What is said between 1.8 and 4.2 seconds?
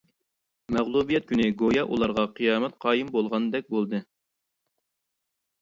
ئۇلارغا قىيامەت قايىم بولغاندەك بولدى.